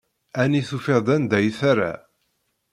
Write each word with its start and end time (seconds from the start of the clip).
Ɛni 0.41 0.61
tufiḍ-d 0.69 1.07
anda 1.15 1.37
i 1.47 1.51
terra? 1.59 1.93